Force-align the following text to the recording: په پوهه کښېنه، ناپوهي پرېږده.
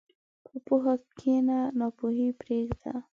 په 0.49 0.55
پوهه 0.65 0.95
کښېنه، 1.17 1.59
ناپوهي 1.79 2.29
پرېږده. 2.41 2.93